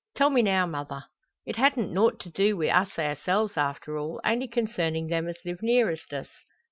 [0.15, 1.03] "Tell me now, mother."
[1.45, 4.19] "It hadn't nought to do wi' us ourselves, after all.
[4.25, 6.27] Only concernin' them as live nearest us."